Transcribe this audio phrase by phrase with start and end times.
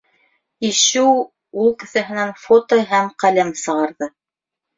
[0.69, 1.03] Ишшү...-
[1.65, 4.11] ул кеҫәһенән фото һәм ҡәләм сығарҙы.